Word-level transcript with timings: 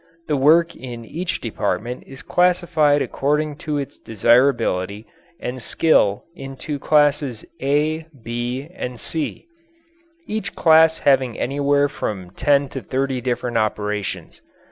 The 0.27 0.35
work 0.35 0.75
in 0.75 1.05
each 1.05 1.41
department 1.41 2.05
is 2.07 2.23
classified 2.23 3.03
according 3.03 3.57
to 3.57 3.77
its 3.77 3.99
desirability 3.99 5.05
and 5.39 5.61
skill 5.61 6.23
into 6.33 6.79
Classes 6.79 7.45
"A," 7.61 8.07
"B," 8.23 8.67
and 8.73 8.99
"C," 8.99 9.45
each 10.25 10.55
class 10.55 10.97
having 10.97 11.37
anywhere 11.37 11.87
from 11.87 12.31
ten 12.31 12.67
to 12.69 12.81
thirty 12.81 13.21
different 13.21 13.59
operations. 13.59 14.41